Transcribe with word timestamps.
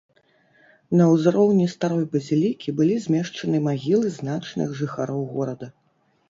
На 1.01 1.05
ўзроўні 1.11 1.67
старой 1.73 2.01
базілікі 2.15 2.73
былі 2.79 2.95
змешчаны 3.05 3.61
магілы 3.67 4.07
значных 4.17 4.75
жыхароў 4.81 5.21
горада. 5.37 5.67